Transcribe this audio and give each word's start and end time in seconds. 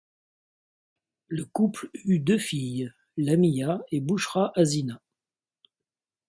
Le 1.27 1.45
couple 1.45 1.91
eut 1.93 2.17
deux 2.17 2.39
filles, 2.39 2.91
Lamiya 3.17 3.81
et 3.91 4.01
Bushra 4.01 4.51
Hasina. 4.55 4.99